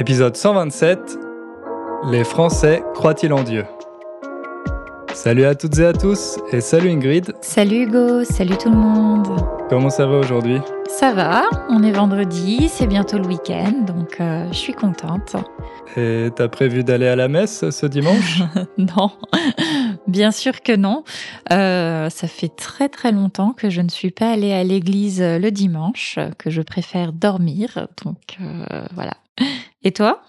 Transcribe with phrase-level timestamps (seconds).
[0.00, 0.98] Épisode 127
[2.10, 3.64] Les Français croient-ils en Dieu?
[5.12, 7.32] Salut à toutes et à tous et salut Ingrid.
[7.40, 9.28] Salut Hugo, salut tout le monde.
[9.70, 10.58] Comment ça va aujourd'hui?
[10.88, 15.36] Ça va, on est vendredi, c'est bientôt le week-end, donc euh, je suis contente.
[15.96, 18.42] Et t'as prévu d'aller à la messe ce dimanche?
[18.76, 19.12] Non,
[20.08, 21.04] bien sûr que non.
[21.52, 25.50] Euh, ça fait très très longtemps que je ne suis pas allée à l'église le
[25.50, 29.12] dimanche, que je préfère dormir, donc euh, voilà.
[29.84, 30.22] Et toi?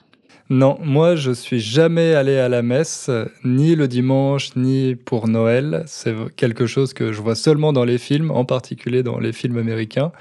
[0.50, 3.10] Non, moi je suis jamais allé à la messe,
[3.44, 5.84] ni le dimanche, ni pour Noël.
[5.88, 9.58] C'est quelque chose que je vois seulement dans les films, en particulier dans les films
[9.58, 10.12] américains.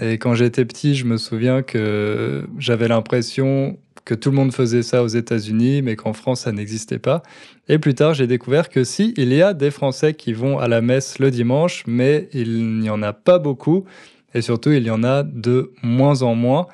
[0.00, 4.82] Et quand j'étais petit, je me souviens que j'avais l'impression que tout le monde faisait
[4.82, 7.22] ça aux États-Unis, mais qu'en France, ça n'existait pas.
[7.68, 10.66] Et plus tard, j'ai découvert que si, il y a des Français qui vont à
[10.66, 13.84] la messe le dimanche, mais il n'y en a pas beaucoup.
[14.34, 16.68] Et surtout, il y en a de moins en moins.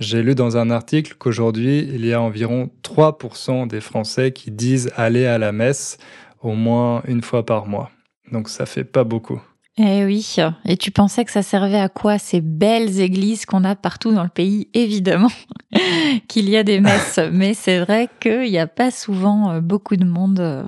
[0.00, 4.92] J'ai lu dans un article qu'aujourd'hui, il y a environ 3% des Français qui disent
[4.96, 5.98] aller à la messe
[6.40, 7.90] au moins une fois par mois.
[8.30, 9.40] Donc ça fait pas beaucoup.
[9.80, 13.76] Eh oui, et tu pensais que ça servait à quoi ces belles églises qu'on a
[13.76, 14.68] partout dans le pays?
[14.74, 15.30] Évidemment
[16.28, 19.94] qu'il y a des messes, mais c'est vrai qu'il n'y a pas souvent euh, beaucoup
[19.94, 20.64] de monde euh,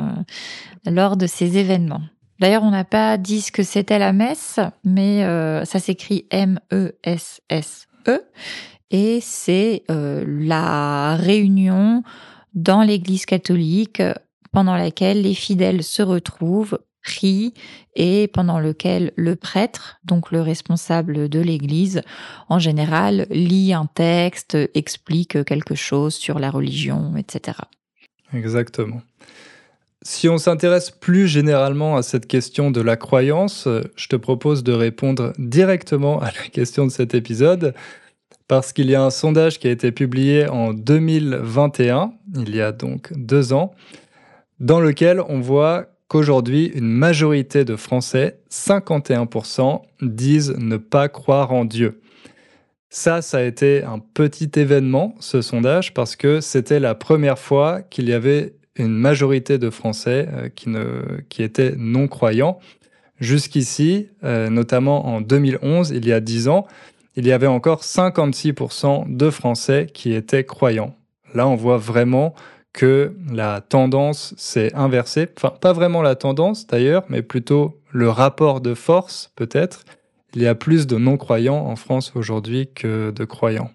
[0.87, 2.03] lors de ces événements.
[2.39, 8.21] D'ailleurs, on n'a pas dit ce que c'était la messe, mais euh, ça s'écrit M-E-S-S-E
[8.91, 12.03] et c'est euh, la réunion
[12.55, 14.03] dans l'Église catholique
[14.53, 17.55] pendant laquelle les fidèles se retrouvent, prient
[17.95, 22.03] et pendant lequel le prêtre, donc le responsable de l'Église,
[22.49, 27.59] en général, lit un texte, explique quelque chose sur la religion, etc.
[28.35, 29.03] Exactement.
[30.03, 34.73] Si on s'intéresse plus généralement à cette question de la croyance, je te propose de
[34.73, 37.75] répondre directement à la question de cet épisode
[38.51, 42.73] parce qu'il y a un sondage qui a été publié en 2021, il y a
[42.73, 43.77] donc deux ans,
[44.59, 51.65] dans lequel on voit qu'aujourd'hui, une majorité de Français, 51%, disent ne pas croire en
[51.65, 52.01] Dieu.
[52.89, 57.83] Ça, ça a été un petit événement, ce sondage, parce que c'était la première fois
[57.83, 62.59] qu'il y avait une majorité de Français euh, qui, ne, étaient non-croyants.
[63.21, 66.67] Jusqu'ici, euh, notamment en 2011, il y a dix ans,
[67.17, 70.95] il y avait encore 56% de Français qui étaient croyants.
[71.35, 72.35] Là, on voit vraiment
[72.73, 75.29] que la tendance s'est inversée.
[75.37, 79.85] Enfin, pas vraiment la tendance d'ailleurs, mais plutôt le rapport de force peut-être.
[80.35, 83.71] Il y a plus de non-croyants en France aujourd'hui que de croyants.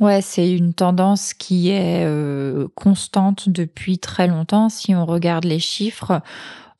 [0.00, 4.70] Ouais, c'est une tendance qui est euh, constante depuis très longtemps.
[4.70, 6.22] Si on regarde les chiffres,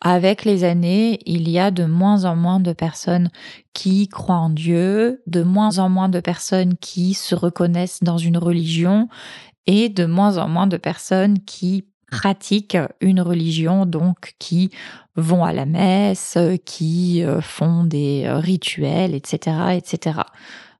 [0.00, 3.30] avec les années, il y a de moins en moins de personnes
[3.74, 8.38] qui croient en Dieu, de moins en moins de personnes qui se reconnaissent dans une
[8.38, 9.08] religion
[9.66, 14.70] et de moins en moins de personnes qui pratiquent une religion, donc qui
[15.16, 20.20] vont à la messe, qui euh, font des euh, rituels, etc., etc.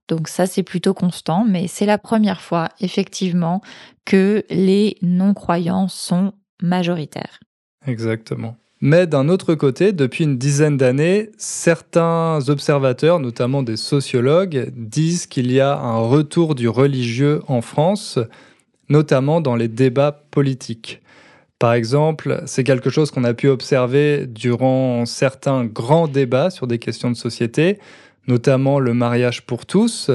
[0.07, 3.61] Donc ça, c'est plutôt constant, mais c'est la première fois, effectivement,
[4.03, 7.39] que les non-croyants sont majoritaires.
[7.87, 8.57] Exactement.
[8.83, 15.51] Mais d'un autre côté, depuis une dizaine d'années, certains observateurs, notamment des sociologues, disent qu'il
[15.51, 18.17] y a un retour du religieux en France,
[18.89, 20.99] notamment dans les débats politiques.
[21.59, 26.79] Par exemple, c'est quelque chose qu'on a pu observer durant certains grands débats sur des
[26.79, 27.77] questions de société,
[28.27, 30.09] notamment le mariage pour tous,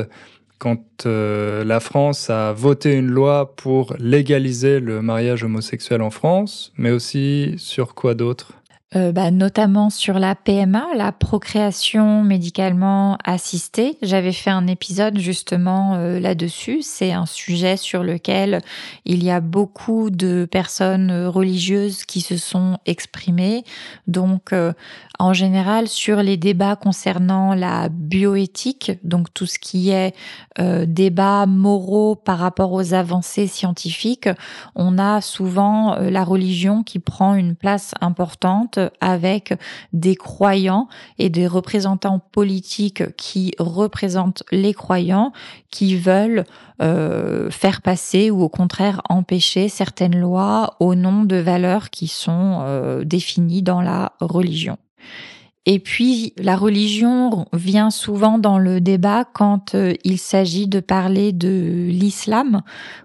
[0.59, 6.73] quand euh, la France a voté une loi pour légaliser le mariage homosexuel en France,
[6.77, 8.56] mais aussi sur quoi d'autre?
[8.95, 13.99] Euh, bah, notamment sur la PMA, la procréation médicalement assistée.
[14.01, 16.83] J'avais fait un épisode justement euh, là-dessus.
[16.83, 18.63] C'est un sujet sur lequel
[19.05, 23.65] il y a beaucoup de personnes religieuses qui se sont exprimées.
[24.07, 24.73] Donc, euh,
[25.19, 30.15] en général, sur les débats concernant la bioéthique, donc tout ce qui est
[30.87, 34.29] débat moraux par rapport aux avancées scientifiques,
[34.75, 39.55] on a souvent la religion qui prend une place importante avec
[39.93, 45.33] des croyants et des représentants politiques qui représentent les croyants,
[45.71, 46.45] qui veulent
[46.83, 52.61] euh, faire passer ou au contraire empêcher certaines lois au nom de valeurs qui sont
[52.63, 54.77] euh, définies dans la religion.
[55.69, 61.33] Et puis, la religion vient souvent dans le débat quand euh, il s'agit de parler
[61.33, 62.63] de l'islam,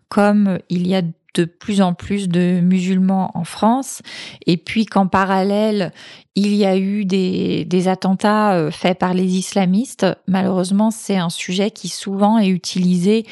[0.10, 1.02] comme il y a
[1.34, 4.02] de plus en plus de musulmans en France,
[4.46, 5.92] et puis qu'en parallèle,
[6.36, 10.06] il y a eu des, attentats euh, faits par les islamistes.
[10.28, 13.26] Malheureusement, c'est un sujet qui souvent est utilisé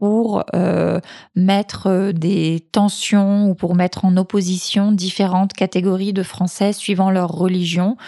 [0.00, 0.98] pour euh,
[1.36, 7.28] mettre euh, des tensions ou pour mettre en opposition différentes catégories de Français suivant leur
[7.28, 7.98] religion.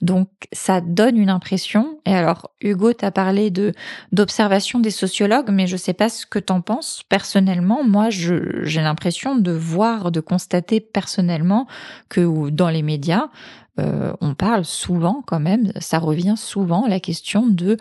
[0.00, 1.98] Donc ça donne une impression.
[2.06, 3.72] Et alors Hugo t'a parlé de
[4.12, 7.82] d'observation des sociologues, mais je sais pas ce que t'en penses personnellement.
[7.82, 11.66] Moi, j'ai l'impression de voir, de constater personnellement
[12.08, 13.28] que dans les médias,
[13.78, 17.76] euh, on parle souvent quand même, ça revient souvent la question de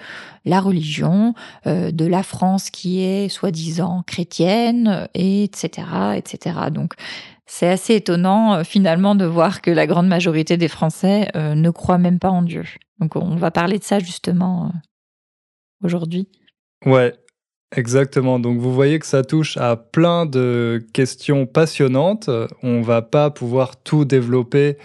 [0.45, 1.33] la religion,
[1.67, 6.55] euh, de la France qui est soi-disant chrétienne, etc., etc.
[6.71, 6.93] Donc
[7.45, 11.97] c'est assez étonnant euh, finalement de voir que la grande majorité des Français ne croient
[11.97, 12.63] même pas en Dieu.
[12.99, 14.71] Donc on va parler de ça justement
[15.83, 16.27] aujourd'hui.
[16.85, 17.13] Ouais,
[17.75, 18.39] Exactement.
[18.39, 22.27] Donc vous voyez que ça touche à plein de questions passionnantes.
[22.63, 24.77] On va pas pouvoir tout développer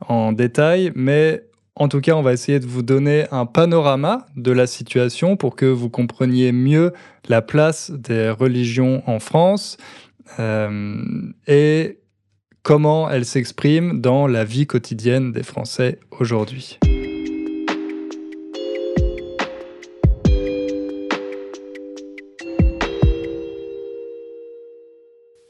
[0.00, 1.42] en détail, mais
[1.74, 5.56] en tout cas, on va essayer de vous donner un panorama de la situation pour
[5.56, 6.92] que vous compreniez mieux
[7.28, 9.76] la place des religions en France
[10.38, 10.96] euh,
[11.46, 11.98] et
[12.62, 16.78] comment elles s'expriment dans la vie quotidienne des Français aujourd'hui.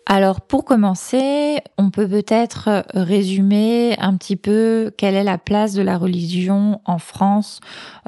[0.09, 5.83] Alors pour commencer, on peut peut-être résumer un petit peu quelle est la place de
[5.83, 7.59] la religion en France,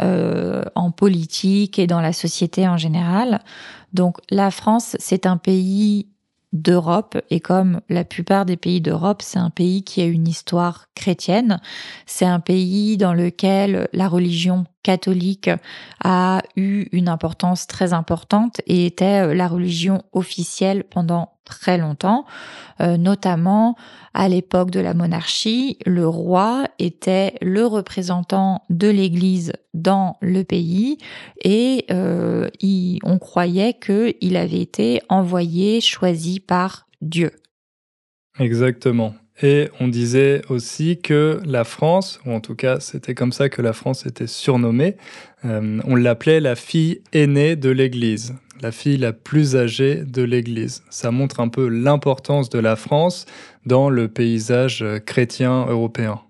[0.01, 3.41] euh, en politique et dans la société en général.
[3.93, 6.07] Donc la France, c'est un pays
[6.53, 10.87] d'Europe et comme la plupart des pays d'Europe, c'est un pays qui a une histoire
[10.95, 11.61] chrétienne.
[12.07, 15.51] C'est un pays dans lequel la religion catholique
[16.03, 22.27] a eu une importance très importante et était la religion officielle pendant très longtemps,
[22.81, 23.75] euh, notamment
[24.15, 30.99] à l'époque de la monarchie, le roi était le représentant de l'Église dans le pays
[31.45, 32.49] et euh,
[33.03, 37.31] on croyait qu'il avait été envoyé, choisi par Dieu.
[38.39, 39.15] Exactement.
[39.43, 43.63] Et on disait aussi que la France, ou en tout cas c'était comme ça que
[43.63, 44.97] la France était surnommée,
[45.45, 50.83] euh, on l'appelait la fille aînée de l'Église la fille la plus âgée de l'Église.
[50.91, 53.27] Ça montre un peu l'importance de la France
[53.67, 56.21] dans le paysage chrétien européen.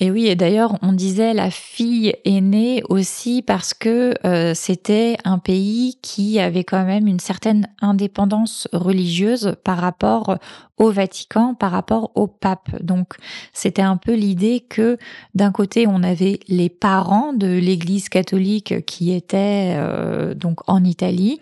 [0.00, 5.38] Et oui, et d'ailleurs, on disait la fille aînée aussi parce que euh, c'était un
[5.38, 10.36] pays qui avait quand même une certaine indépendance religieuse par rapport
[10.76, 12.82] au Vatican par rapport au pape.
[12.82, 13.14] Donc
[13.52, 14.98] c'était un peu l'idée que
[15.34, 21.40] d'un côté on avait les parents de l'Église catholique qui étaient euh, donc en Italie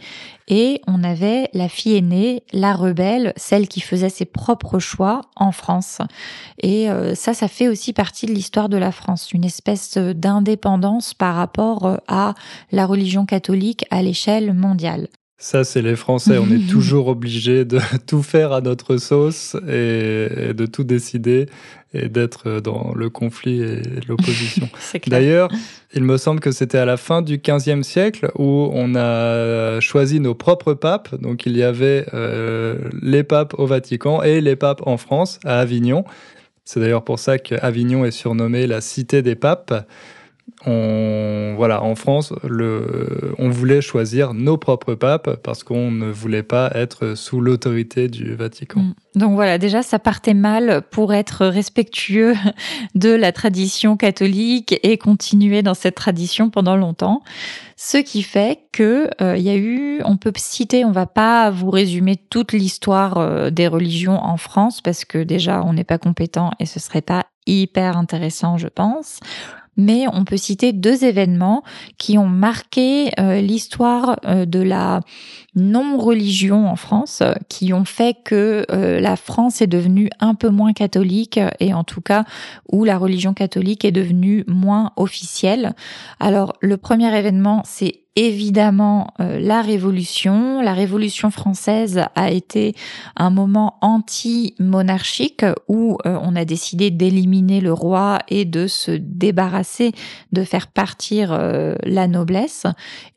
[0.49, 5.51] et on avait la fille aînée, la rebelle, celle qui faisait ses propres choix en
[5.51, 5.99] France.
[6.61, 11.15] Et euh, ça, ça fait aussi partie de l'histoire de la France, une espèce d'indépendance
[11.15, 12.35] par rapport à
[12.71, 15.09] la religion catholique à l'échelle mondiale.
[15.43, 16.39] Ça, c'est les Français.
[16.39, 21.47] On est toujours obligé de tout faire à notre sauce et, de tout décider
[21.93, 24.69] et d'être dans le conflit et l'opposition.
[25.09, 25.51] D'ailleurs,
[25.95, 30.21] il me semble que c'était à la fin du XVe siècle où on a choisi
[30.21, 31.21] nos propres papes.
[31.21, 35.59] Donc, il y avait euh, les papes au Vatican et les papes en France, à
[35.59, 36.05] Avignon.
[36.65, 39.89] C'est d'ailleurs pour ça qu'Avignon est surnommée la cité des papes
[40.67, 42.33] on, voilà, en France,
[43.39, 48.35] on voulait choisir nos propres papes parce qu'on ne voulait pas être sous l'autorité du
[48.35, 48.81] Vatican.
[48.81, 48.95] Mm.
[49.17, 52.35] Donc voilà, déjà, ça partait mal pour être respectueux
[52.95, 57.23] de la tradition catholique et continuer dans cette tradition pendant longtemps.
[57.77, 61.51] Ce qui fait que euh, il y a eu, on peut citer, on va pas
[61.51, 65.99] vous résumer toute l'histoire euh, des religions en France parce que déjà on n'est pas
[65.99, 69.19] compétent et ce serait pas hyper intéressant, je pense
[69.77, 71.63] mais on peut citer deux événements
[71.99, 75.01] qui ont marqué euh, l'histoire euh, de la
[75.55, 80.73] non-religion en France, qui ont fait que euh, la France est devenue un peu moins
[80.73, 82.25] catholique et en tout cas
[82.71, 85.75] où la religion catholique est devenue moins officielle.
[86.21, 90.61] Alors le premier événement, c'est évidemment euh, la Révolution.
[90.61, 92.75] La Révolution française a été
[93.17, 99.93] un moment anti-monarchique où euh, on a décidé d'éliminer le roi et de se débarrasser,
[100.33, 102.67] de faire partir euh, la noblesse.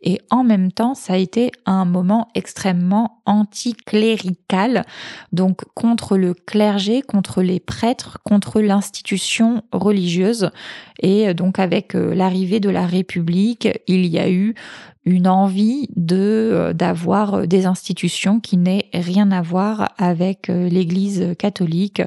[0.01, 4.85] Et en même temps, ça a été un moment extrêmement anticlérical,
[5.33, 10.51] donc contre le clergé, contre les prêtres, contre l'institution religieuse.
[11.01, 14.55] Et donc avec l'arrivée de la République, il y a eu
[15.05, 20.67] une envie de euh, d'avoir euh, des institutions qui n'aient rien à voir avec euh,
[20.67, 22.01] l'Église catholique,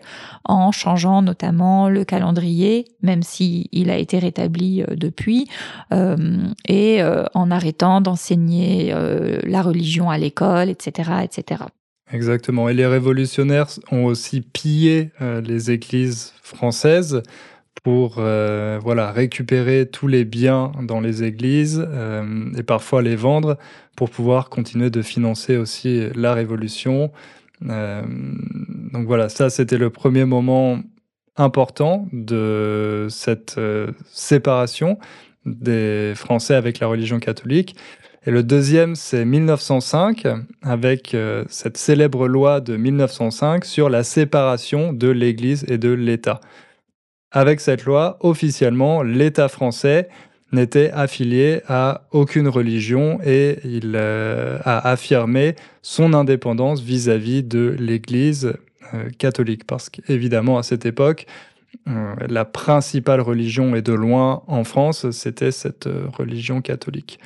[0.45, 5.47] en changeant notamment le calendrier, même si il a été rétabli depuis,
[6.67, 7.01] et
[7.35, 8.95] en arrêtant d'enseigner
[9.45, 11.65] la religion à l'école, etc., etc.
[12.13, 12.69] Exactement.
[12.69, 17.23] Et les révolutionnaires ont aussi pillé les églises françaises
[17.83, 23.59] pour euh, voilà, récupérer tous les biens dans les églises euh, et parfois les vendre
[23.97, 27.11] pour pouvoir continuer de financer aussi la révolution.
[27.69, 28.03] Euh,
[28.93, 30.81] donc voilà, ça c'était le premier moment
[31.37, 33.61] important de cette
[34.13, 34.99] séparation
[35.47, 37.77] des Français avec la religion catholique.
[38.27, 40.27] Et le deuxième, c'est 1905,
[40.63, 41.17] avec
[41.49, 46.41] cette célèbre loi de 1905 sur la séparation de l'Église et de l'État.
[47.31, 50.09] Avec cette loi, officiellement, l'État français
[50.53, 58.55] n'était affilié à aucune religion et il euh, a affirmé son indépendance vis-à-vis de l'Église
[58.95, 59.67] euh, catholique.
[59.67, 61.27] Parce qu'évidemment, à cette époque,
[61.87, 67.19] euh, la principale religion et de loin en France, c'était cette religion catholique.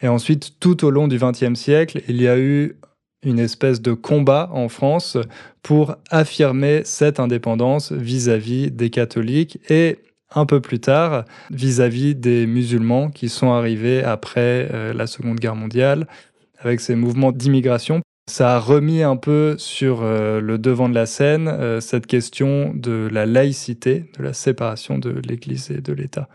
[0.00, 2.76] Et ensuite, tout au long du XXe siècle, il y a eu
[3.22, 5.16] une espèce de combat en France
[5.62, 9.98] pour affirmer cette indépendance vis-à-vis des catholiques et
[10.34, 15.56] un peu plus tard vis-à-vis des musulmans qui sont arrivés après euh, la Seconde Guerre
[15.56, 16.06] mondiale
[16.58, 18.00] avec ces mouvements d'immigration.
[18.30, 22.72] Ça a remis un peu sur euh, le devant de la scène euh, cette question
[22.74, 26.28] de la laïcité, de la séparation de l'Église et de l'État.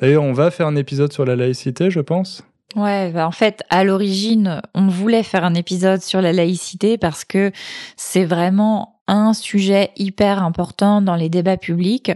[0.00, 2.42] D'ailleurs, on va faire un épisode sur la laïcité, je pense.
[2.76, 7.24] Ouais, bah, en fait, à l'origine, on voulait faire un épisode sur la laïcité parce
[7.24, 7.50] que
[7.96, 12.12] c'est vraiment un sujet hyper important dans les débats publics,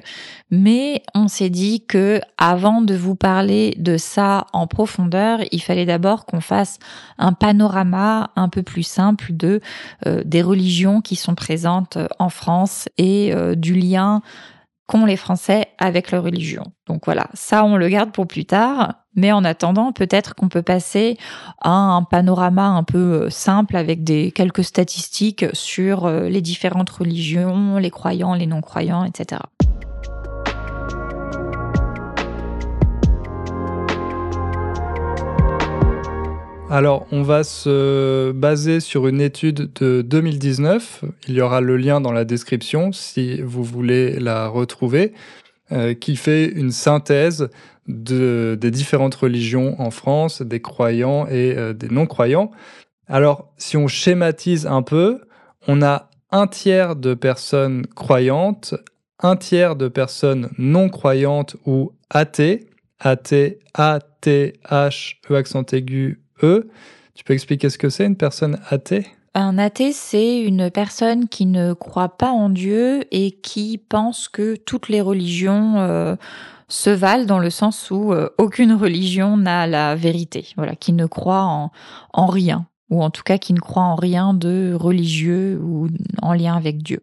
[0.53, 5.87] mais on s'est dit que avant de vous parler de ça en profondeur, il fallait
[5.87, 6.79] d'abord qu'on fasse
[7.19, 9.61] un panorama un peu plus simple de
[10.07, 14.23] euh, des religions qui sont présentes en France et euh, du lien
[14.87, 16.65] qu'ont les Français avec leur religion.
[16.87, 20.63] Donc voilà, ça on le garde pour plus tard, mais en attendant, peut-être qu'on peut
[20.63, 21.17] passer
[21.61, 26.91] à un panorama un peu euh, simple avec des quelques statistiques sur euh, les différentes
[26.91, 29.41] religions, les croyants, les non-croyants, etc.
[36.71, 41.05] Alors, on va se baser sur une étude de 2019.
[41.29, 45.13] Il y aura le lien dans la description si vous voulez la retrouver,
[45.75, 47.49] euh, qui fait une synthèse
[47.87, 52.51] des différentes religions en France, des croyants et euh, des non-croyants.
[53.07, 55.21] Alors, si on schématise un peu,
[55.67, 58.75] on a un tiers de personnes croyantes,
[59.21, 62.67] un tiers de personnes non croyantes ou athées,
[62.99, 66.69] athées, A-T-H, E accent aigu, E.
[67.15, 69.07] Tu peux expliquer ce que c'est une personne athée?
[69.35, 74.57] Un athée, c'est une personne qui ne croit pas en Dieu et qui pense que
[74.57, 76.17] toutes les religions euh,
[76.69, 80.47] se valent dans le sens où euh, aucune religion n'a la vérité.
[80.57, 81.73] Voilà, qui ne croit en,
[82.13, 85.89] en rien, ou en tout cas qui ne croit en rien de religieux ou
[86.23, 87.01] en lien avec Dieu.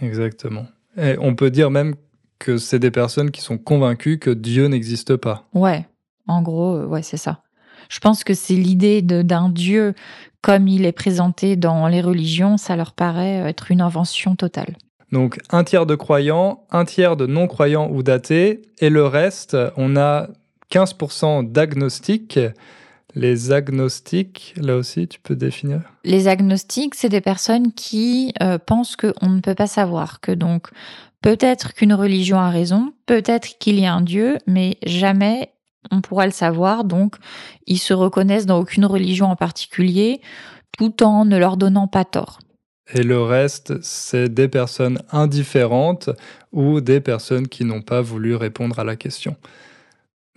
[0.00, 0.66] Exactement.
[0.96, 1.94] Et on peut dire même
[2.38, 5.48] que c'est des personnes qui sont convaincues que Dieu n'existe pas.
[5.54, 5.86] Ouais,
[6.28, 7.42] en gros, euh, ouais, c'est ça.
[7.88, 9.94] Je pense que c'est l'idée d'un Dieu
[10.40, 14.76] comme il est présenté dans les religions, ça leur paraît être une invention totale.
[15.10, 19.96] Donc un tiers de croyants, un tiers de non-croyants ou d'athées, et le reste, on
[19.96, 20.28] a
[20.70, 22.38] 15% d'agnostiques.
[23.14, 25.80] Les agnostiques, là aussi, tu peux définir?
[26.04, 30.68] Les agnostiques, c'est des personnes qui euh, pensent qu'on ne peut pas savoir, que donc
[31.22, 35.52] peut-être qu'une religion a raison, peut-être qu'il y a un Dieu, mais jamais
[35.90, 36.84] on pourra le savoir.
[36.84, 37.16] Donc,
[37.66, 40.20] ils se reconnaissent dans aucune religion en particulier,
[40.76, 42.38] tout en ne leur donnant pas tort.
[42.94, 46.10] Et le reste, c'est des personnes indifférentes
[46.52, 49.36] ou des personnes qui n'ont pas voulu répondre à la question.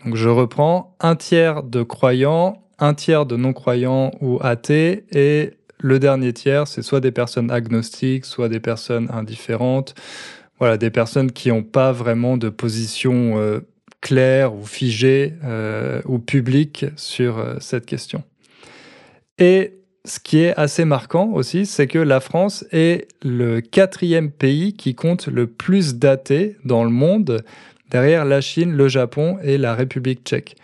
[0.03, 5.99] Donc je reprends, un tiers de croyants, un tiers de non-croyants ou athées, et le
[5.99, 9.95] dernier tiers, c'est soit des personnes agnostiques, soit des personnes indifférentes,
[10.59, 13.61] voilà, des personnes qui n'ont pas vraiment de position euh,
[14.01, 18.23] clair ou figé euh, ou public sur euh, cette question.
[19.37, 24.73] Et ce qui est assez marquant aussi, c'est que la France est le quatrième pays
[24.73, 27.43] qui compte le plus d'athées dans le monde,
[27.91, 30.55] derrière la Chine, le Japon et la République tchèque.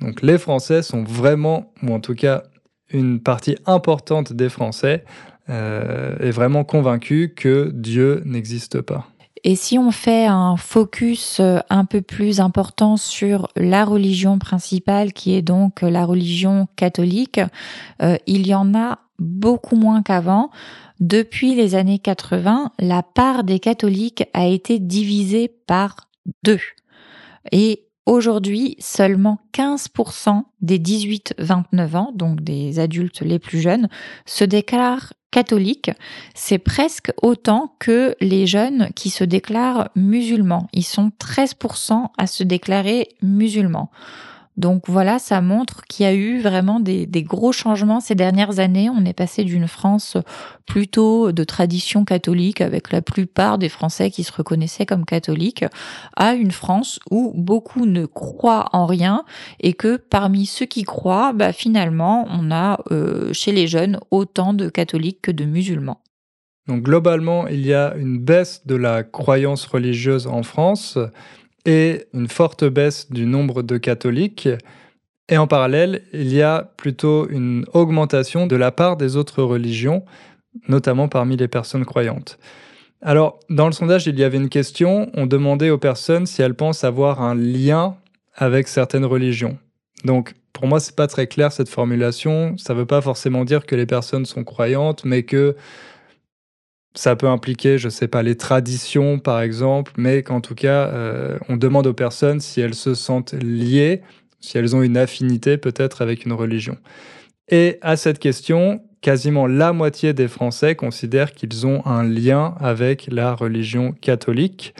[0.00, 2.44] Donc les Français sont vraiment, ou en tout cas
[2.90, 5.04] une partie importante des Français,
[5.50, 9.08] euh, est vraiment convaincue que Dieu n'existe pas.
[9.46, 15.12] Et si on fait un focus euh, un peu plus important sur la religion principale,
[15.12, 17.40] qui est donc la religion catholique,
[18.02, 20.50] euh, il y en a beaucoup moins qu'avant.
[20.98, 26.08] Depuis les années 80, la part des catholiques a été divisée par
[26.42, 26.60] deux.
[28.06, 33.88] Aujourd'hui, seulement 15% des 18-29 ans, donc des adultes les plus jeunes,
[34.26, 35.90] se déclarent catholiques.
[36.34, 40.68] C'est presque autant que les jeunes qui se déclarent musulmans.
[40.72, 43.90] Ils sont 13% à se déclarer musulmans.
[44.56, 48.88] Donc voilà, ça montre qu'il y a eu vraiment des, gros changements ces dernières années.
[48.88, 50.16] On est passé d'une France
[50.64, 55.64] plutôt de tradition catholique, avec la plupart des Français qui se reconnaissaient comme catholiques,
[56.16, 59.24] à une France où beaucoup ne croient en rien
[59.58, 64.54] et que parmi ceux qui croient, bah, finalement, on a euh, chez les jeunes autant
[64.54, 66.00] de catholiques que de musulmans.
[66.66, 70.98] Donc globalement, il y a une baisse de la croyance religieuse en France
[71.64, 74.48] et une forte baisse du nombre de catholiques.
[75.28, 80.04] Et en parallèle, il y a plutôt une augmentation de la part des autres religions,
[80.68, 82.38] notamment parmi les personnes croyantes.
[83.00, 86.54] Alors, dans le sondage, il y avait une question, on demandait aux personnes si elles
[86.54, 87.96] pensent avoir un lien
[88.34, 89.58] avec certaines religions.
[90.04, 92.56] Donc, pour moi, c'est pas très clair cette formulation.
[92.56, 95.56] Ça veut pas forcément dire que les personnes sont croyantes, mais que
[96.94, 100.88] ça peut impliquer, je ne sais pas, les traditions par exemple, mais qu'en tout cas,
[100.88, 104.02] euh, on demande aux personnes si elles se sentent liées,
[104.40, 106.76] si elles ont une affinité peut-être avec une religion.
[107.48, 113.08] Et à cette question, quasiment la moitié des Français considèrent qu'ils ont un lien avec
[113.10, 114.74] la religion catholique,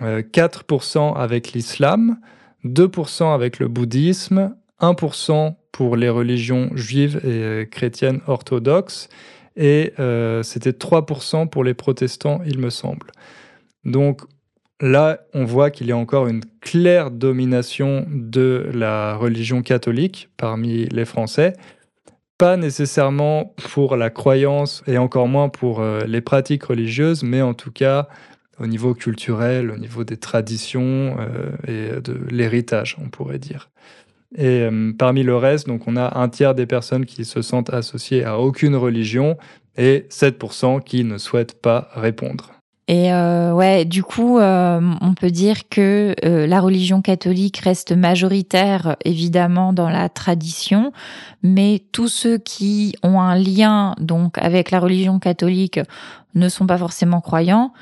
[0.00, 2.18] 4% euh, avec l'islam,
[2.64, 9.08] 2% avec le bouddhisme, 1% pour les religions juives et euh, chrétiennes orthodoxes,
[9.60, 13.08] et euh, c'était 3% pour les protestants, il me semble.
[13.84, 14.22] Donc
[14.80, 20.86] là, on voit qu'il y a encore une claire domination de la religion catholique parmi
[20.86, 21.52] les Français.
[22.38, 27.52] Pas nécessairement pour la croyance et encore moins pour euh, les pratiques religieuses, mais en
[27.52, 28.08] tout cas
[28.58, 33.70] au niveau culturel, au niveau des traditions euh, et de l'héritage, on pourrait dire.
[34.36, 37.72] Et euh, parmi le reste, donc on a un tiers des personnes qui se sentent
[37.72, 39.36] associées à aucune religion
[39.76, 42.52] et 7% qui ne souhaitent pas répondre.
[42.86, 48.96] Et euh, ouais, du coup, euh, on peut dire que la religion catholique reste majoritaire,
[49.04, 50.92] évidemment, dans la tradition,
[51.44, 55.78] mais tous ceux qui ont un lien donc avec la religion catholique
[56.34, 57.72] ne sont pas forcément croyants.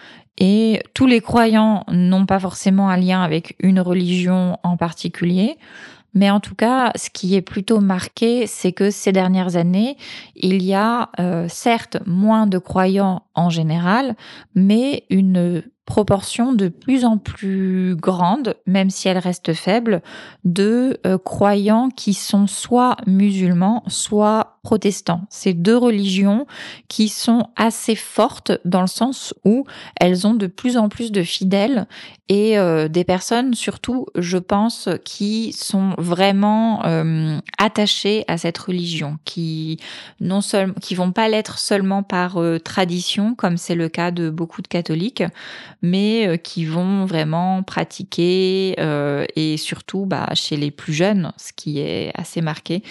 [0.40, 5.56] Et tous les croyants n'ont pas forcément un lien avec une religion en particulier.
[6.18, 9.96] Mais en tout cas, ce qui est plutôt marqué, c'est que ces dernières années,
[10.34, 14.16] il y a euh, certes moins de croyants en général,
[14.56, 20.02] mais une proportion de plus en plus grande, même si elle reste faible,
[20.44, 25.22] de euh, croyants qui sont soit musulmans, soit protestants.
[25.30, 26.46] Ces deux religions
[26.88, 29.64] qui sont assez fortes dans le sens où
[29.98, 31.86] elles ont de plus en plus de fidèles
[32.28, 39.18] et euh, des personnes surtout, je pense, qui sont vraiment euh, attachées à cette religion,
[39.24, 39.78] qui
[40.20, 44.62] non seulement, qui vont pas l'être seulement par tradition, comme c'est le cas de beaucoup
[44.62, 45.22] de catholiques,
[45.82, 51.52] mais euh, qui vont vraiment pratiquer euh, et surtout bah, chez les plus jeunes, ce
[51.54, 52.82] qui est assez marqué,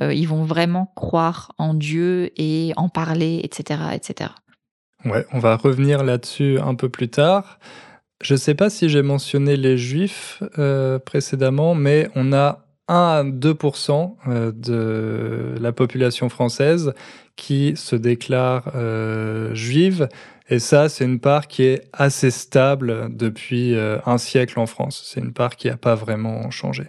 [0.00, 4.30] euh, ils vont vraiment croire en Dieu et en parler, etc., etc.
[5.04, 7.58] Ouais, on va revenir là-dessus un peu plus tard.
[8.22, 10.42] Je ne sais pas si j'ai mentionné les juifs
[11.04, 16.94] précédemment, mais on a 1 à 2% de la population française
[17.36, 18.72] qui se déclare
[19.54, 20.08] juive
[20.48, 25.02] et ça, c'est une part qui est assez stable depuis euh, un siècle en France.
[25.04, 26.84] C'est une part qui n'a pas vraiment changé.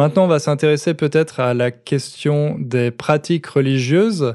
[0.00, 4.34] Maintenant, on va s'intéresser peut-être à la question des pratiques religieuses.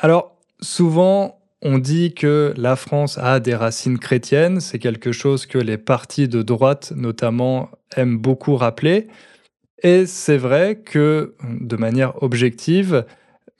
[0.00, 4.58] Alors, souvent, on dit que la France a des racines chrétiennes.
[4.58, 9.06] C'est quelque chose que les partis de droite, notamment, aiment beaucoup rappeler.
[9.84, 13.04] Et c'est vrai que, de manière objective,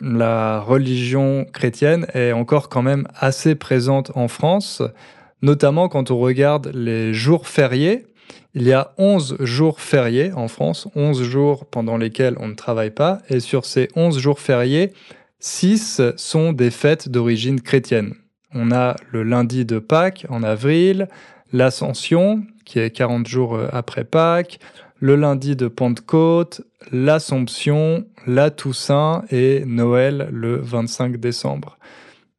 [0.00, 4.82] la religion chrétienne est encore quand même assez présente en France,
[5.40, 8.06] notamment quand on regarde les jours fériés.
[8.54, 12.90] Il y a 11 jours fériés en France, 11 jours pendant lesquels on ne travaille
[12.90, 14.92] pas, et sur ces 11 jours fériés,
[15.40, 18.14] 6 sont des fêtes d'origine chrétienne.
[18.54, 21.08] On a le lundi de Pâques en avril,
[21.52, 24.60] l'Ascension, qui est 40 jours après Pâques,
[25.00, 26.60] le lundi de Pentecôte,
[26.92, 31.78] l'Assomption, la Toussaint et Noël le 25 décembre.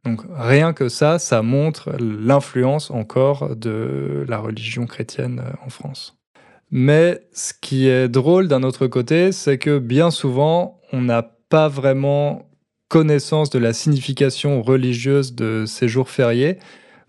[0.06, 6.18] Donc rien que ça, ça montre l'influence encore de la religion chrétienne en France.
[6.72, 11.68] Mais ce qui est drôle d'un autre côté, c'est que bien souvent, on n'a pas
[11.68, 12.50] vraiment
[12.89, 16.58] connaissance de la signification religieuse de ces jours fériés.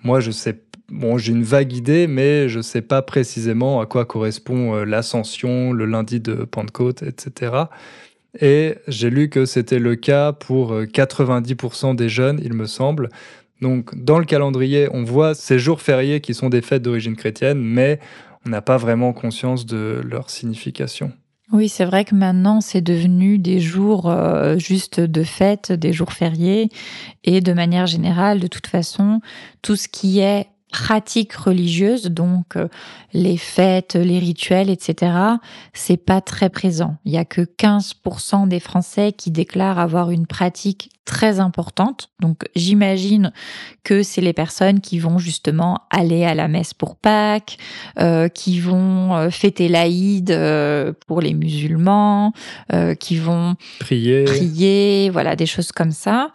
[0.03, 3.87] Moi, je sais, bon, j'ai une vague idée, mais je ne sais pas précisément à
[3.87, 7.53] quoi correspond euh, l'ascension, le lundi de Pentecôte, etc.
[8.41, 13.09] Et j'ai lu que c'était le cas pour 90% euh, des jeunes, il me semble.
[13.61, 17.61] Donc, dans le calendrier, on voit ces jours fériés qui sont des fêtes d'origine chrétienne,
[17.61, 18.01] mais
[18.47, 21.13] on n'a pas vraiment conscience de leur signification.
[21.53, 26.13] Oui, c'est vrai que maintenant, c'est devenu des jours euh, juste de fête, des jours
[26.13, 26.69] fériés.
[27.23, 29.21] Et de manière générale, de toute façon,
[29.63, 32.67] tout ce qui est pratique religieuse, donc euh,
[33.13, 35.13] les fêtes, les rituels, etc.,
[35.73, 36.97] c'est pas très présent.
[37.05, 42.11] Il y a que 15% des Français qui déclarent avoir une pratique très importante.
[42.21, 43.33] Donc j'imagine
[43.83, 47.59] que c'est les personnes qui vont justement aller à la messe pour Pâques,
[47.99, 52.33] euh, qui vont euh, fêter l'Aïd euh, pour les musulmans,
[52.73, 54.25] euh, qui vont prier.
[54.25, 56.31] prier, voilà des choses comme ça.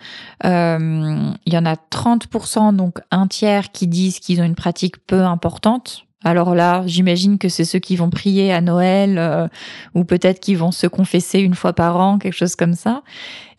[0.46, 5.06] Euh, il y en a 30%, donc un tiers, qui disent qu'ils ont une pratique
[5.06, 6.06] peu importante.
[6.24, 9.48] Alors là, j'imagine que c'est ceux qui vont prier à Noël euh,
[9.96, 13.04] ou peut-être qui vont se confesser une fois par an, quelque chose comme ça.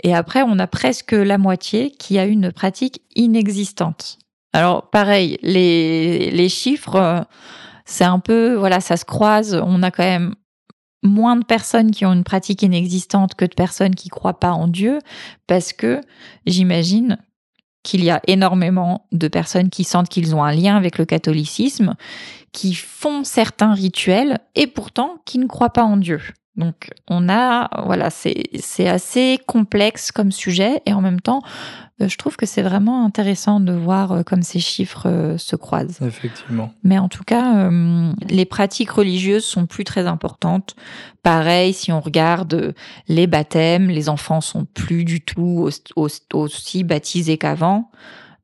[0.02, 4.18] Et après, on a presque la moitié qui a une pratique inexistante.
[4.52, 7.20] Alors pareil, les, les chiffres, euh,
[7.86, 9.60] c'est un peu, voilà, ça se croise.
[9.64, 10.34] On a quand même
[11.02, 14.68] moins de personnes qui ont une pratique inexistante que de personnes qui croient pas en
[14.68, 14.98] Dieu,
[15.46, 16.02] parce que
[16.46, 17.16] j'imagine
[17.82, 21.94] qu'il y a énormément de personnes qui sentent qu'ils ont un lien avec le catholicisme,
[22.52, 26.20] qui font certains rituels et pourtant qui ne croient pas en Dieu.
[26.56, 31.42] Donc on a, voilà, c'est assez complexe comme sujet et en même temps,
[32.00, 35.56] euh, je trouve que c'est vraiment intéressant de voir euh, comme ces chiffres euh, se
[35.56, 36.02] croisent.
[36.02, 36.72] Effectivement.
[36.82, 37.70] Mais en tout cas,
[38.28, 40.74] les pratiques religieuses sont plus très importantes.
[41.22, 42.74] Pareil, si on regarde
[43.08, 45.68] les baptêmes, les enfants sont plus du tout
[46.34, 47.90] aussi baptisés qu'avant.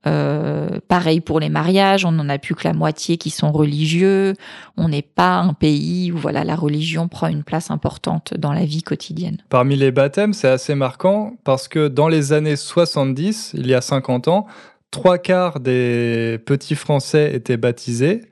[0.06, 4.34] Euh, pareil pour les mariages, on n'en a plus que la moitié qui sont religieux.
[4.76, 8.64] On n'est pas un pays où voilà la religion prend une place importante dans la
[8.64, 9.38] vie quotidienne.
[9.48, 13.80] Parmi les baptêmes, c'est assez marquant parce que dans les années 70, il y a
[13.80, 14.46] 50 ans,
[14.90, 18.22] trois quarts des petits Français étaient baptisés.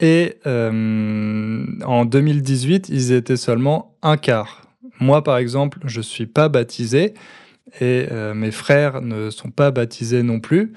[0.00, 4.62] Et euh, en 2018, ils étaient seulement un quart.
[5.00, 7.14] Moi, par exemple, je suis pas baptisé
[7.80, 10.72] et euh, mes frères ne sont pas baptisés non plus.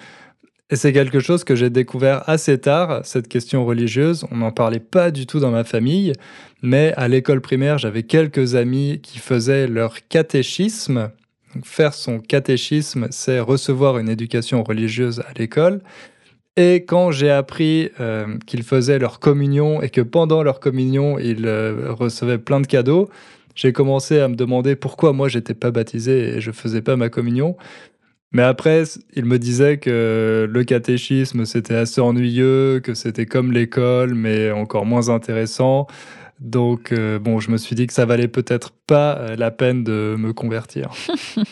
[0.71, 4.25] Et c'est quelque chose que j'ai découvert assez tard, cette question religieuse.
[4.31, 6.13] On n'en parlait pas du tout dans ma famille,
[6.63, 11.11] mais à l'école primaire, j'avais quelques amis qui faisaient leur catéchisme.
[11.65, 15.81] faire son catéchisme, c'est recevoir une éducation religieuse à l'école.
[16.55, 21.45] Et quand j'ai appris euh, qu'ils faisaient leur communion et que pendant leur communion, ils
[21.45, 23.09] euh, recevaient plein de cadeaux,
[23.55, 27.09] j'ai commencé à me demander pourquoi moi j'étais pas baptisé et je faisais pas ma
[27.09, 27.57] communion.
[28.31, 34.15] Mais après, il me disait que le catéchisme, c'était assez ennuyeux, que c'était comme l'école,
[34.15, 35.87] mais encore moins intéressant.
[36.41, 39.83] Donc, euh, bon, je me suis dit que ça valait peut-être pas euh, la peine
[39.83, 40.89] de me convertir.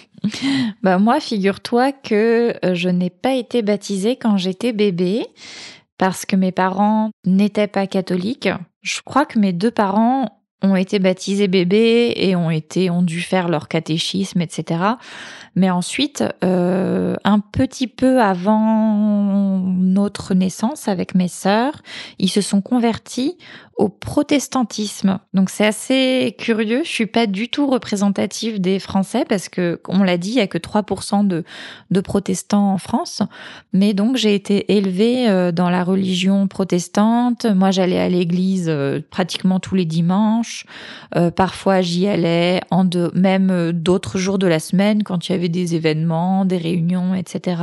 [0.83, 5.27] bah moi, figure-toi que euh, je n'ai pas été baptisée quand j'étais bébé
[5.99, 8.49] parce que mes parents n'étaient pas catholiques.
[8.81, 13.21] Je crois que mes deux parents ont été baptisés bébés et ont été ont dû
[13.21, 14.81] faire leur catéchisme, etc.
[15.55, 21.81] Mais ensuite, euh, un petit peu avant notre naissance avec mes sœurs,
[22.17, 23.37] ils se sont convertis
[23.79, 25.19] au protestantisme.
[25.33, 26.81] Donc c'est assez curieux.
[26.83, 30.41] Je suis pas du tout représentative des Français parce que, on l'a dit, il y
[30.41, 31.45] a que 3% de,
[31.89, 33.21] de protestants en France.
[33.71, 37.45] Mais donc j'ai été élevée euh, dans la religion protestante.
[37.45, 40.65] Moi, j'allais à l'église euh, pratiquement tous les dimanches.
[41.15, 45.35] Euh, parfois, j'y allais en de, même d'autres jours de la semaine quand il y
[45.35, 47.61] avait des événements, des réunions, etc.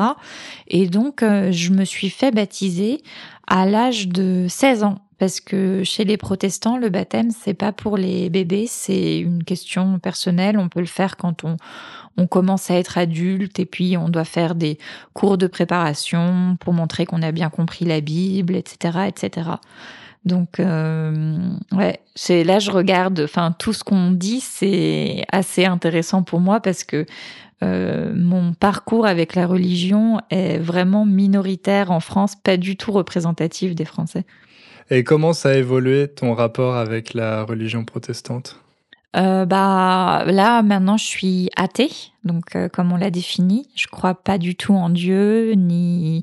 [0.69, 3.03] Et donc, je me suis fait baptiser
[3.47, 7.97] à l'âge de 16 ans parce que chez les protestants, le baptême, c'est pas pour
[7.97, 10.59] les bébés, c'est une question personnelle.
[10.59, 11.57] On peut le faire quand on,
[12.17, 14.79] on commence à être adulte et puis on doit faire des
[15.15, 19.51] cours de préparation pour montrer qu'on a bien compris la Bible, etc., etc.
[20.27, 21.39] Donc, euh,
[21.73, 26.61] ouais, c'est là je regarde, enfin tout ce qu'on dit, c'est assez intéressant pour moi
[26.61, 27.07] parce que
[27.63, 33.75] euh, mon parcours avec la religion est vraiment minoritaire en France, pas du tout représentatif
[33.75, 34.27] des Français.
[34.91, 38.61] Et comment ça a évolué ton rapport avec la religion protestante?
[39.17, 41.91] Euh, bah là maintenant je suis athée.
[42.25, 46.23] Donc euh, comme on l'a défini je crois pas du tout en Dieu ni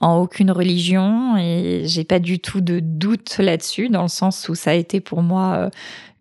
[0.00, 1.36] en aucune religion.
[1.36, 5.00] Et j'ai pas du tout de doute là-dessus dans le sens où ça a été
[5.00, 5.70] pour moi euh,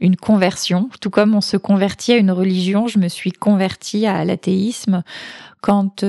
[0.02, 4.24] une conversion tout comme on se convertit à une religion je me suis convertie à
[4.26, 5.04] l'athéisme
[5.62, 6.06] quand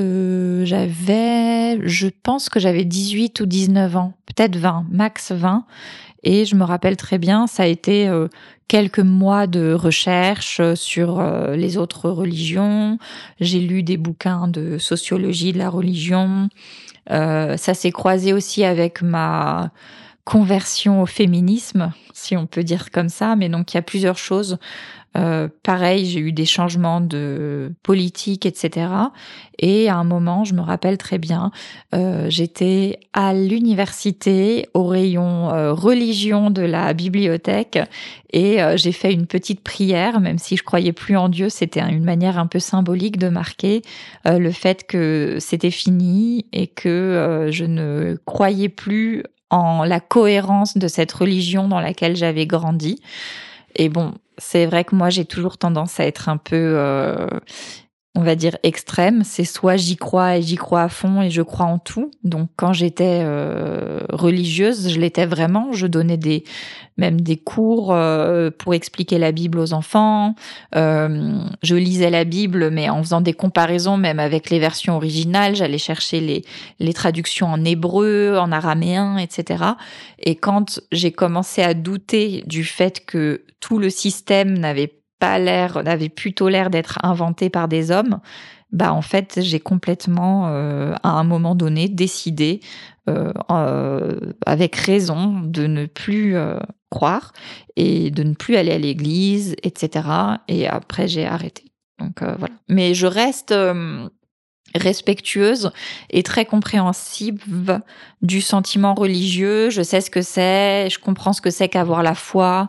[0.64, 5.64] j'avais je pense que j'avais 18 ou 19 ans peut-être 20 max 20
[6.22, 8.28] et je me rappelle très bien, ça a été euh,
[8.68, 12.98] quelques mois de recherche euh, sur euh, les autres religions.
[13.40, 16.48] J'ai lu des bouquins de sociologie de la religion.
[17.08, 19.72] ça s'est croisé aussi avec ma
[20.24, 23.36] conversion au féminisme, si on peut dire comme ça.
[23.36, 24.58] Mais donc il y a plusieurs choses
[25.16, 28.86] euh, pareil, j'ai eu des changements de politique, etc.
[29.58, 31.50] Et à un moment, je me rappelle très bien,
[31.94, 37.80] euh, j'étais à l'université au rayon euh, religion de la bibliothèque
[38.32, 42.04] et j'ai fait une petite prière, même si je croyais plus en Dieu, c'était une
[42.04, 43.82] manière un peu symbolique de marquer
[44.24, 50.88] le fait que c'était fini et que je ne croyais plus en la cohérence de
[50.88, 53.00] cette religion dans laquelle j'avais grandi.
[53.76, 57.28] Et bon, c'est vrai que moi j'ai toujours tendance à être un peu euh,
[58.16, 61.42] on va dire extrême, c'est soit j'y crois et j'y crois à fond et je
[61.42, 62.10] crois en tout.
[62.24, 65.72] Donc quand j'étais euh, religieuse, je l'étais vraiment.
[65.72, 66.42] Je donnais des
[66.96, 70.34] même des cours euh, pour expliquer la Bible aux enfants.
[70.74, 75.54] Euh, je lisais la Bible, mais en faisant des comparaisons, même avec les versions originales.
[75.54, 76.44] J'allais chercher les
[76.80, 79.64] les traductions en hébreu, en araméen, etc.
[80.18, 85.76] Et quand j'ai commencé à douter du fait que tout le système n'avait pas l'air,
[85.86, 88.18] avait plutôt l'air d'être inventé par des hommes,
[88.72, 92.60] bah en fait j'ai complètement euh, à un moment donné décidé
[93.08, 96.36] euh, euh, avec raison de ne plus
[96.90, 97.32] croire
[97.76, 100.08] et de ne plus aller à l'église, etc.
[100.48, 101.64] Et après j'ai arrêté.
[101.98, 102.54] Donc voilà.
[102.68, 103.54] Mais je reste
[104.74, 105.72] respectueuse
[106.10, 107.82] et très compréhensible
[108.22, 109.70] du sentiment religieux.
[109.70, 112.68] Je sais ce que c'est, je comprends ce que c'est qu'avoir la foi,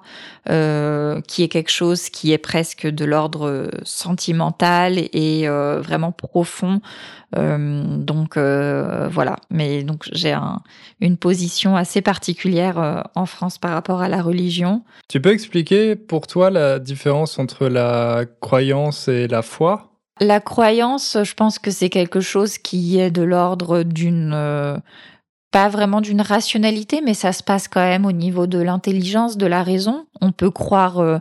[0.50, 6.82] euh, qui est quelque chose qui est presque de l'ordre sentimental et euh, vraiment profond.
[7.38, 9.38] Euh, donc voilà.
[9.50, 10.36] Mais donc j'ai
[11.02, 14.84] une position assez particulière en France par rapport à la religion.
[15.08, 19.91] Tu peux expliquer pour toi la différence entre la croyance et la foi?
[20.20, 24.78] La croyance, je pense que c'est quelque chose qui est de l'ordre d'une euh,
[25.52, 29.46] pas vraiment d'une rationalité, mais ça se passe quand même au niveau de l'intelligence, de
[29.46, 30.06] la raison.
[30.22, 31.18] On peut croire euh,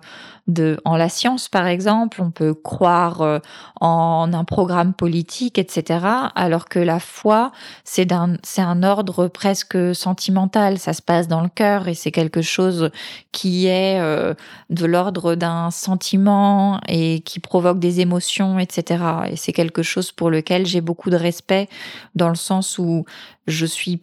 [0.47, 3.41] de, en la science, par exemple, on peut croire euh,
[3.81, 6.07] en un programme politique, etc.
[6.37, 7.51] Alors que la foi,
[7.83, 10.79] c'est d'un, c'est un ordre presque sentimental.
[10.79, 12.91] Ça se passe dans le cœur et c'est quelque chose
[13.33, 14.35] qui est euh,
[14.71, 19.03] de l'ordre d'un sentiment et qui provoque des émotions, etc.
[19.31, 21.69] Et c'est quelque chose pour lequel j'ai beaucoup de respect
[22.15, 23.05] dans le sens où
[23.49, 24.03] je suis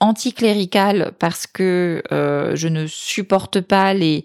[0.00, 4.24] anticlérical parce que euh, je ne supporte pas les,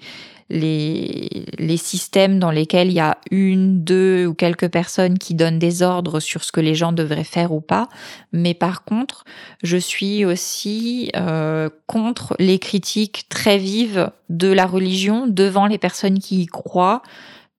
[0.50, 5.60] les, les systèmes dans lesquels il y a une, deux ou quelques personnes qui donnent
[5.60, 7.90] des ordres sur ce que les gens devraient faire ou pas.
[8.32, 9.26] Mais par contre,
[9.64, 16.20] je suis aussi euh, contre les critiques très vives de la religion devant les personnes
[16.20, 17.02] qui y croient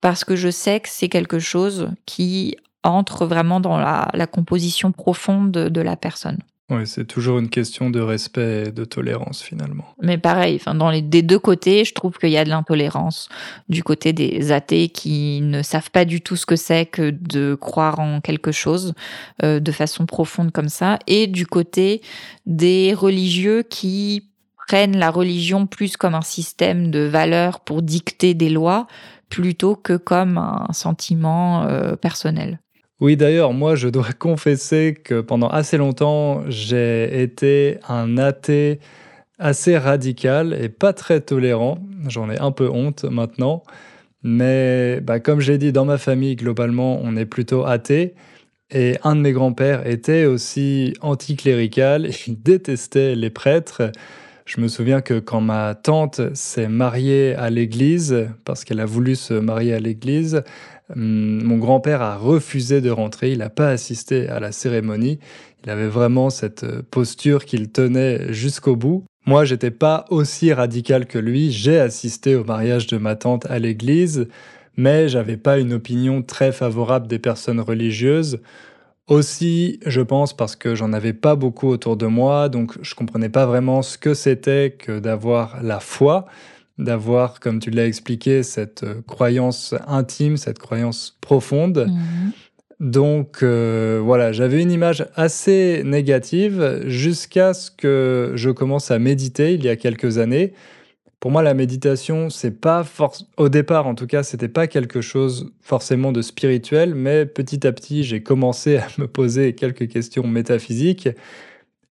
[0.01, 5.51] parce que je sais que c'est quelque chose qui entre vraiment dans la, composition profonde
[5.51, 6.39] de, de la personne.
[6.69, 9.85] Oui, c'est toujours une question de respect et de tolérance finalement.
[10.01, 13.29] Mais pareil, enfin, dans les des deux côtés, je trouve qu'il y a de l'intolérance
[13.69, 17.55] du côté des athées qui ne savent pas du tout ce que c'est que de
[17.55, 18.95] croire en quelque chose
[19.43, 22.01] euh, de façon profonde comme ça, et du côté
[22.45, 24.29] des religieux qui
[24.67, 28.87] prennent la religion plus comme un système de valeurs pour dicter des lois
[29.29, 32.59] plutôt que comme un sentiment euh, personnel.
[32.99, 38.79] Oui, d'ailleurs, moi, je dois confesser que pendant assez longtemps, j'ai été un athée
[39.39, 41.77] assez radical et pas très tolérant.
[42.07, 43.63] J'en ai un peu honte maintenant.
[44.23, 48.15] Mais bah, comme j'ai dit, dans ma famille, globalement, on est plutôt athée.
[48.71, 53.91] Et un de mes grands-pères était aussi anticlérical, il détestait les prêtres.
[54.45, 59.15] Je me souviens que quand ma tante s'est mariée à l'église, parce qu'elle a voulu
[59.15, 60.43] se marier à l'église,
[60.95, 65.19] mon grand-père a refusé de rentrer, il n'a pas assisté à la cérémonie.
[65.63, 69.03] Il avait vraiment cette posture qu'il tenait jusqu'au bout.
[69.25, 71.51] Moi, j'étais pas aussi radical que lui.
[71.51, 74.27] J'ai assisté au mariage de ma tante à l'église,
[74.77, 78.39] mais j'avais pas une opinion très favorable des personnes religieuses.
[79.07, 83.29] Aussi, je pense parce que j'en avais pas beaucoup autour de moi, donc je comprenais
[83.29, 86.25] pas vraiment ce que c'était que d'avoir la foi,
[86.77, 91.87] d'avoir, comme tu l'as expliqué, cette euh, croyance intime, cette croyance profonde.
[91.87, 92.31] Mhm.
[92.79, 99.55] Donc euh, voilà, j'avais une image assez négative jusqu'à ce que je commence à méditer
[99.55, 100.53] il y a quelques années.
[101.19, 102.85] Pour moi, la méditation, c'est pas
[103.37, 107.71] au départ, en tout cas, c'était pas quelque chose forcément de spirituel, mais petit à
[107.71, 111.09] petit, j'ai commencé à me poser quelques questions métaphysiques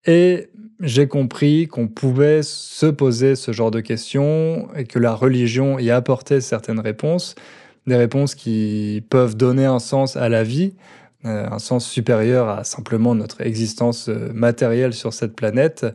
[0.06, 5.80] et j'ai compris qu'on pouvait se poser ce genre de questions et que la religion
[5.80, 7.36] y apportait certaines réponses,
[7.88, 10.74] des réponses qui peuvent donner un sens à la vie,
[11.26, 15.86] euh, un sens supérieur à simplement notre existence euh, matérielle sur cette planète.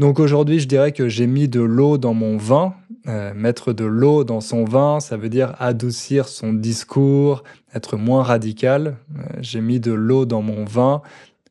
[0.00, 2.74] Donc aujourd'hui, je dirais que j'ai mis de l'eau dans mon vin.
[3.06, 8.22] Euh, mettre de l'eau dans son vin, ça veut dire adoucir son discours, être moins
[8.22, 8.96] radical.
[9.40, 11.02] J'ai mis de l'eau dans mon vin.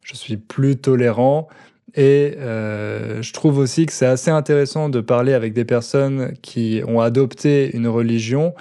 [0.02, 1.48] Je suis plus tolérant.
[1.96, 6.82] Et euh, je trouve aussi que c'est assez intéressant de parler avec des personnes qui
[6.88, 8.54] ont adopté une religion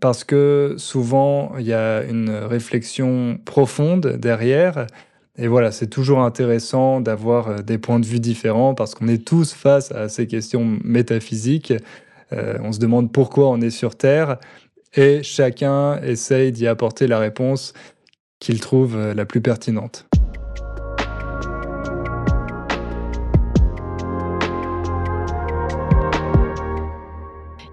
[0.00, 4.86] parce que souvent il y a une réflexion profonde derrière
[5.38, 9.26] et voilà, c'est toujours intéressant d'avoir euh, des points de vue différents parce qu'on est
[9.26, 11.72] tous face à ces questions métaphysiques.
[12.32, 14.38] Euh, on se demande pourquoi on est sur Terre
[14.94, 17.72] et chacun essaye d'y apporter la réponse
[18.40, 20.06] qu'il trouve la plus pertinente.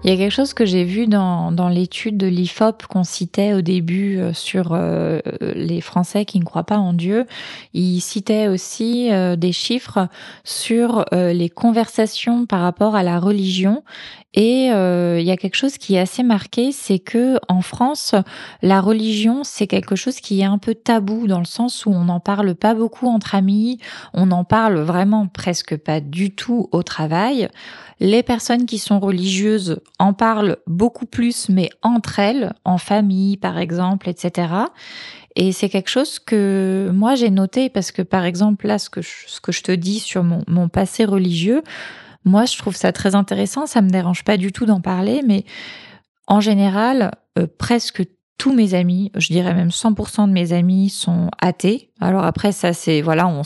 [0.02, 3.52] Il y a quelque chose que j'ai vu dans, dans l'étude de l'IFOP qu'on citait
[3.52, 7.26] au début euh, sur euh, les Français qui ne croient pas en Dieu.
[7.74, 10.08] Il citait aussi euh, des chiffres
[10.42, 13.82] sur les conversations par rapport à la religion.
[14.34, 18.14] Et il y a quelque chose qui est assez marqué, c'est que en France,
[18.62, 22.04] la religion, c'est quelque chose qui est un peu tabou dans le sens où on
[22.04, 23.78] n'en parle pas beaucoup entre amis,
[24.14, 27.48] on n'en parle vraiment presque pas du tout au travail.
[27.98, 33.58] Les personnes qui sont religieuses en parlent beaucoup plus, mais entre elles, en famille par
[33.58, 34.48] exemple, etc.
[35.36, 39.02] Et c'est quelque chose que moi j'ai noté parce que par exemple là, ce que
[39.02, 41.62] je, te dis sur mon passé religieux,
[42.24, 45.44] moi je trouve ça très intéressant, ça me dérange pas du tout d'en parler, mais
[46.26, 48.04] en général, euh, presque
[48.38, 51.90] tous mes amis, je dirais même 100% de mes amis sont athées.
[52.00, 53.42] Alors après ça c'est voilà, on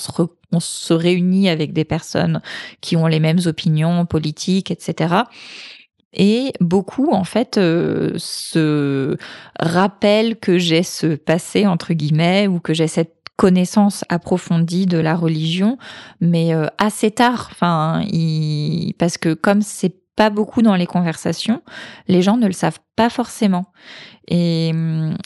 [0.61, 2.41] se réunit avec des personnes
[2.81, 5.25] qui ont les mêmes opinions politiques, etc.
[6.15, 9.17] Et beaucoup, en fait, euh, se
[9.59, 15.17] rappellent que j'ai ce passé, entre guillemets, ou que j'ai cette connaissance approfondie de la
[15.17, 15.79] religion,
[16.21, 17.49] mais euh, assez tard.
[17.53, 18.05] Enfin,
[18.99, 21.63] parce que comme c'est pas beaucoup dans les conversations,
[22.07, 23.67] les gens ne le savent pas forcément.
[24.29, 24.73] Et,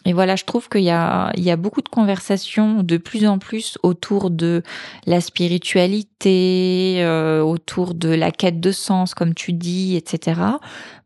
[0.07, 3.39] voilà, je trouve qu'il y a, il y a beaucoup de conversations de plus en
[3.39, 4.63] plus autour de
[5.07, 10.41] la spiritualité, euh, autour de la quête de sens, comme tu dis, etc.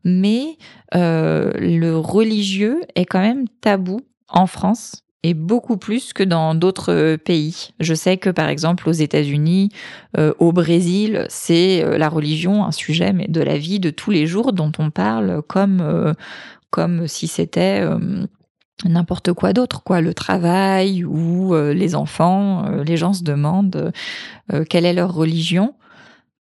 [0.03, 0.57] Mais
[0.95, 6.93] euh, le religieux est quand même tabou en France et beaucoup plus que dans d'autres
[6.93, 7.69] euh, pays.
[7.79, 9.69] Je sais que par exemple aux États-Unis,
[10.17, 14.11] euh, au Brésil, c'est euh, la religion un sujet mais de la vie de tous
[14.11, 16.13] les jours dont on parle comme
[16.69, 17.87] comme si c'était
[18.83, 22.67] n'importe quoi d'autre, quoi, le travail ou les enfants.
[22.83, 23.91] les gens se demandent
[24.69, 25.75] quelle est leur religion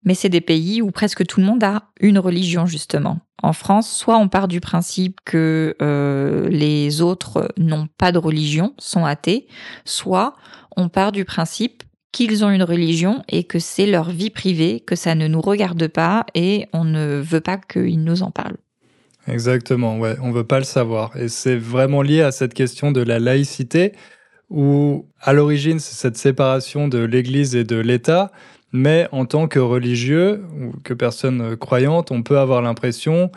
[0.04, 3.20] mais c'est des pays où presque tout le monde a une religion justement.
[3.44, 8.74] En France, soit on part du principe que euh, les autres n'ont pas de religion,
[8.78, 9.48] sont athées,
[9.86, 10.36] soit
[10.78, 14.96] on part du principe qu'ils ont une religion et que c'est leur vie privée, que
[14.96, 18.58] ça ne nous regarde pas et on ne veut pas qu'ils nous en parlent.
[19.28, 21.16] Exactement, ouais, on veut pas le savoir.
[21.16, 23.94] Et c'est vraiment lié à cette question de la laïcité,
[24.50, 28.32] où à l'origine, c'est cette séparation de l'Église et de l'État,
[28.72, 33.32] mais en tant que religieux ou que personne croyante, on peut avoir l'impression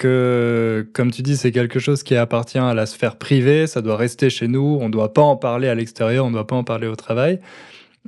[0.00, 3.96] que, comme tu dis, c'est quelque chose qui appartient à la sphère privée, ça doit
[3.96, 6.56] rester chez nous, on ne doit pas en parler à l'extérieur, on ne doit pas
[6.56, 7.38] en parler au travail.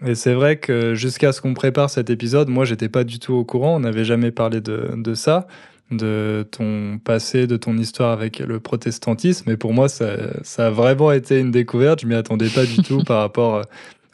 [0.06, 3.34] Et c'est vrai que jusqu'à ce qu'on prépare cet épisode, moi, j'étais pas du tout
[3.34, 5.46] au courant, on n'avait jamais parlé de, de, ça,
[5.90, 9.50] de ton passé, de ton histoire avec le protestantisme.
[9.50, 12.78] Et pour moi, ça, ça a vraiment été une découverte, je m'y attendais pas du
[12.78, 13.66] tout par rapport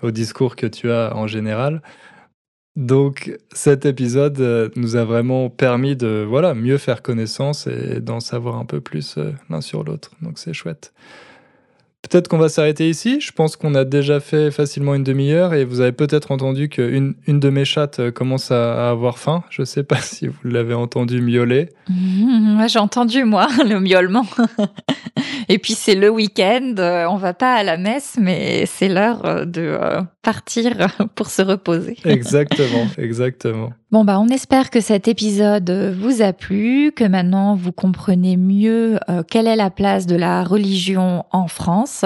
[0.03, 1.81] au discours que tu as en général.
[2.79, 8.21] Donc cet épisode euh, nous a vraiment permis de voilà mieux faire connaissance et d'en
[8.21, 10.13] savoir un peu plus euh, l'un sur l'autre.
[10.23, 10.93] Donc c'est chouette.
[12.03, 13.21] Peut-être qu'on va s'arrêter ici.
[13.21, 17.15] Je pense qu'on a déjà fait facilement une demi-heure et vous avez peut-être entendu qu'une
[17.27, 19.43] une de mes chattes euh, commence à, avoir faim.
[19.51, 21.71] Je ne sais pas si vous l'avez entendu miauler.
[22.69, 24.27] J'ai entendu, moi, le miaulement.
[25.49, 26.75] Et puis c'est le week-end,
[27.11, 29.77] on va pas à la messe, mais c'est l'heure de
[30.29, 30.77] partir
[31.15, 31.97] pour se reposer.
[32.05, 33.71] Exactement, exactement.
[33.91, 38.99] Bon bah on espère que cet épisode vous a plu, que maintenant vous comprenez mieux
[39.31, 42.05] quelle est la place de la religion en France.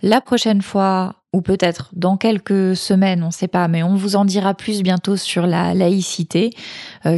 [0.00, 4.14] La prochaine fois, ou peut-être dans quelques semaines, on ne sait pas, mais on vous
[4.14, 6.50] en dira plus bientôt sur la laïcité,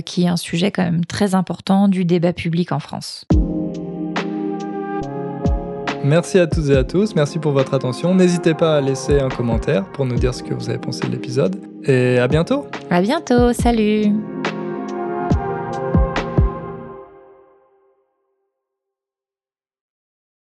[0.06, 3.26] qui est un sujet quand même très important du débat public en France.
[6.04, 8.14] Merci à toutes et à tous, merci pour votre attention.
[8.14, 11.12] N'hésitez pas à laisser un commentaire pour nous dire ce que vous avez pensé de
[11.12, 11.56] l'épisode.
[11.84, 12.66] Et à bientôt.
[12.90, 14.12] À bientôt, salut.